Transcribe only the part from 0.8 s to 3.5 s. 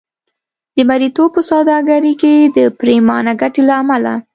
مریتوب په سوداګرۍ کې د پرېمانه